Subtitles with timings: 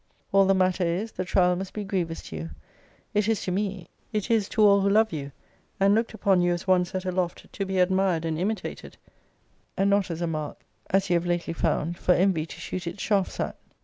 [0.31, 2.49] All the matter is, the trial must be grievous to you.
[3.13, 5.31] It is to me: it is to all who love you,
[5.79, 8.97] and looked upon you as one set aloft to be admired and imitated,
[9.77, 13.03] and not as a mark, as you have lately found, for envy to shoot its
[13.03, 13.55] shafts at.